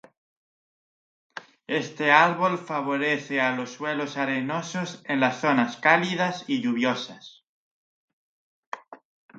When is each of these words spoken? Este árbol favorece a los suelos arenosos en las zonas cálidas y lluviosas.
Este 1.83 2.11
árbol 2.11 2.57
favorece 2.57 3.39
a 3.39 3.55
los 3.55 3.69
suelos 3.73 4.17
arenosos 4.17 5.03
en 5.05 5.19
las 5.19 5.41
zonas 5.41 5.77
cálidas 5.77 6.43
y 6.47 6.59
lluviosas. 6.63 7.45